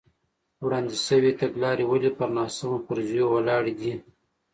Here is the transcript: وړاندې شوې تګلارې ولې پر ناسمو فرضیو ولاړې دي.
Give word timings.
وړاندې 0.65 0.95
شوې 1.07 1.31
تګلارې 1.41 1.85
ولې 1.87 2.11
پر 2.17 2.29
ناسمو 2.37 2.77
فرضیو 2.85 3.25
ولاړې 3.35 3.73
دي. 3.79 3.93